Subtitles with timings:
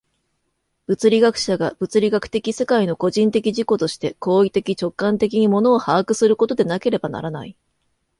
[0.87, 7.55] 物理学者が物理学的世界の個人的自己として行為的直観的に物を把握することでなければならない。